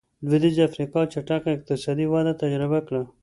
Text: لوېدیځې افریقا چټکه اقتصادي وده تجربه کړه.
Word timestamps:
لوېدیځې 0.27 0.61
افریقا 0.65 0.99
چټکه 1.13 1.49
اقتصادي 1.53 2.05
وده 2.09 2.33
تجربه 2.41 2.79
کړه. 2.87 3.01